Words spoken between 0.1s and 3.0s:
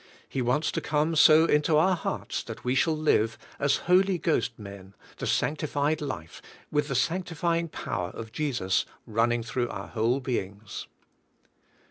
He wants to come so into our hearts that we shall